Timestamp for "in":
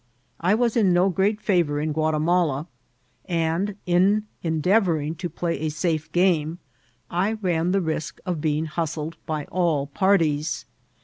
0.75-0.93, 1.79-1.91, 3.85-4.25